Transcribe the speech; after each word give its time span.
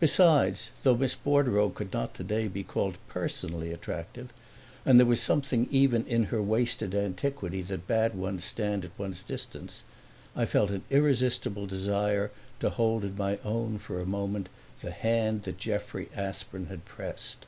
Besides, 0.00 0.70
though 0.82 0.94
Miss 0.98 1.14
Bordereau 1.14 1.70
could 1.70 1.94
not 1.94 2.12
today 2.12 2.46
be 2.46 2.62
called 2.62 2.98
personally 3.08 3.72
attractive 3.72 4.30
and 4.84 4.98
there 4.98 5.06
was 5.06 5.18
something 5.18 5.66
even 5.70 6.06
in 6.06 6.24
her 6.24 6.42
wasted 6.42 6.94
antiquity 6.94 7.62
that 7.62 7.86
bade 7.86 8.12
one 8.14 8.38
stand 8.38 8.84
at 8.84 8.90
one's 8.98 9.22
distance, 9.22 9.82
I 10.36 10.44
felt 10.44 10.70
an 10.70 10.82
irresistible 10.90 11.64
desire 11.64 12.30
to 12.60 12.68
hold 12.68 13.02
in 13.02 13.16
my 13.16 13.38
own 13.46 13.78
for 13.78 13.98
a 13.98 14.04
moment 14.04 14.50
the 14.82 14.90
hand 14.90 15.44
that 15.44 15.56
Jeffrey 15.56 16.10
Aspern 16.14 16.66
had 16.66 16.84
pressed. 16.84 17.46